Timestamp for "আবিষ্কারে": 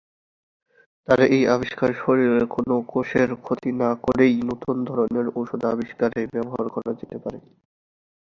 5.65-6.21